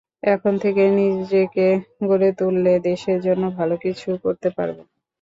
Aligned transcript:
এখন 0.25 0.53
থেকে 0.63 0.83
নিজেকে 0.99 1.67
গড়ে 2.07 2.29
তুললে 2.39 2.73
দেশের 2.87 3.17
জন্য 3.25 3.43
ভালো 3.57 3.75
কিছু 3.83 4.07
করতে 4.23 4.49
পারব। 4.57 4.77